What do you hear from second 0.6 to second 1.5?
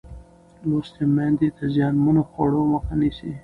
لوستې میندې